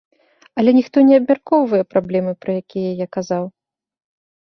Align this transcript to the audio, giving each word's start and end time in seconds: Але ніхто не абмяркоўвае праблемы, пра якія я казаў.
Але 0.61 0.73
ніхто 0.77 0.97
не 1.09 1.19
абмяркоўвае 1.21 1.83
праблемы, 1.93 2.31
пра 2.41 2.51
якія 2.65 2.91
я 3.07 3.13
казаў. 3.19 3.43